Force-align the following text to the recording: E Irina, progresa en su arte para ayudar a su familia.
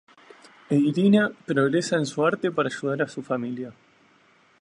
E 0.73 0.75
Irina, 0.89 1.23
progresa 1.49 1.95
en 1.97 2.07
su 2.07 2.25
arte 2.25 2.49
para 2.49 2.69
ayudar 2.69 3.03
a 3.03 3.07
su 3.07 3.21
familia. 3.21 3.71